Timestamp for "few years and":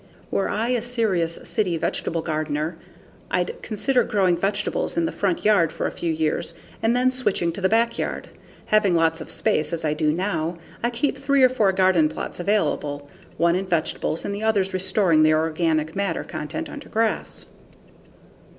5.91-6.95